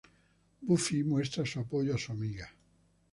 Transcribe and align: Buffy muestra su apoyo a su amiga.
Buffy 0.63 1.03
muestra 1.03 1.45
su 1.45 1.59
apoyo 1.59 1.93
a 1.93 1.97
su 1.99 2.11
amiga. 2.11 2.49